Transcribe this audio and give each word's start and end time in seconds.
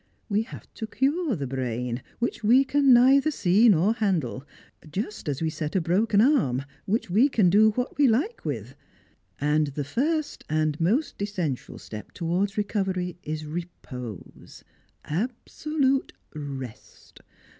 We 0.29 0.41
have 0.41 0.67
to 0.73 0.87
cure 0.87 1.35
the 1.35 1.45
brain, 1.45 2.01
which 2.17 2.43
we 2.43 2.63
can 2.65 2.91
neither 2.91 3.29
see 3.29 3.69
nor 3.69 3.93
handle, 3.93 4.43
just 4.91 5.29
as 5.29 5.43
we 5.43 5.51
set 5.51 5.75
a 5.75 5.79
broken 5.79 6.19
arm, 6.21 6.63
which 6.85 7.11
we 7.11 7.29
can 7.29 7.51
do 7.51 7.69
what 7.73 7.99
we 7.99 8.11
i 8.11 8.23
':e 8.23 8.27
with. 8.43 8.73
And 9.39 9.67
the 9.67 9.83
first 9.83 10.43
and 10.49 10.81
most 10.81 11.21
essential 11.21 11.77
step 11.77 12.13
towards 12.13 12.57
recovery 12.57 13.19
is 13.21 13.45
repose, 13.45 14.63
absolute 15.05 16.13
rest. 16.33 17.19